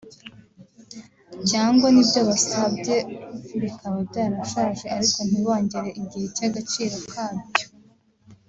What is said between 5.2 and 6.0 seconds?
ntibongere